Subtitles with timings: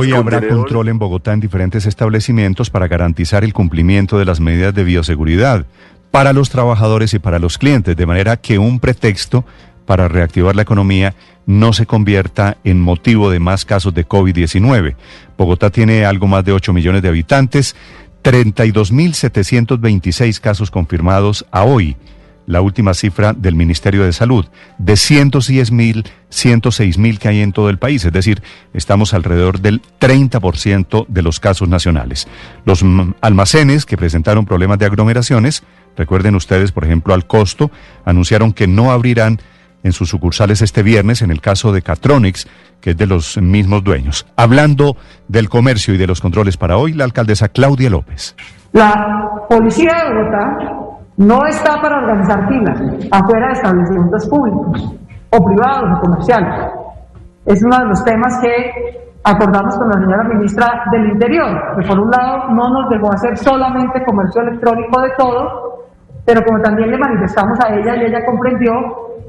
[0.00, 4.72] Hoy habrá control en Bogotá en diferentes establecimientos para garantizar el cumplimiento de las medidas
[4.72, 5.66] de bioseguridad
[6.10, 9.44] para los trabajadores y para los clientes, de manera que un pretexto
[9.84, 14.96] para reactivar la economía no se convierta en motivo de más casos de COVID-19.
[15.36, 17.76] Bogotá tiene algo más de 8 millones de habitantes,
[18.24, 21.98] 32.726 casos confirmados a hoy,
[22.50, 24.44] la última cifra del Ministerio de Salud,
[24.76, 28.42] de 110.000, 106.000 que hay en todo el país, es decir,
[28.74, 32.26] estamos alrededor del 30% de los casos nacionales.
[32.64, 32.84] Los
[33.20, 35.62] almacenes que presentaron problemas de aglomeraciones,
[35.96, 37.70] recuerden ustedes, por ejemplo, al costo,
[38.04, 39.38] anunciaron que no abrirán
[39.84, 42.48] en sus sucursales este viernes, en el caso de Catronics,
[42.80, 44.26] que es de los mismos dueños.
[44.34, 44.96] Hablando
[45.28, 48.34] del comercio y de los controles para hoy, la alcaldesa Claudia López.
[48.72, 50.89] La policía de Bogotá
[51.20, 54.94] no está para organizar filas afuera de establecimientos públicos
[55.28, 56.72] o privados o comerciales.
[57.44, 62.00] Es uno de los temas que acordamos con la señora ministra del Interior, que por
[62.00, 65.84] un lado no nos dejó hacer solamente comercio electrónico de todo,
[66.24, 68.72] pero como también le manifestamos a ella y ella comprendió,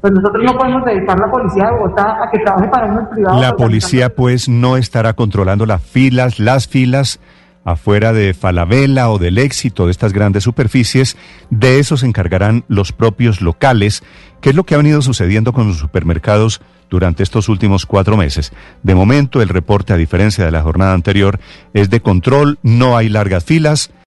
[0.00, 3.40] pues nosotros no podemos dedicar la policía de Bogotá a que trabaje para unos privados.
[3.40, 7.20] La policía pues no estará controlando las filas, las filas
[7.66, 11.16] afuera de Falabella o del éxito de estas grandes superficies,
[11.50, 14.02] de eso se encargarán los propios locales,
[14.40, 18.52] que es lo que ha venido sucediendo con los supermercados durante estos últimos cuatro meses.
[18.84, 21.40] De momento, el reporte, a diferencia de la jornada anterior,
[21.74, 23.90] es de control, no hay largas filas,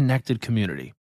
[0.00, 0.94] connected community.